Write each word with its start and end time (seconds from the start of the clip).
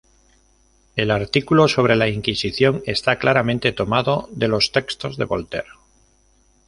El 0.95 1.11
artículo 1.11 1.67
sobre 1.67 1.95
la 1.95 2.07
Inquisición 2.09 2.81
está 2.87 3.19
claramente 3.19 3.71
tomado 3.71 4.29
de 4.31 4.47
los 4.47 4.71
textos 4.71 5.15
de 5.15 5.25
Voltaire. 5.25 5.67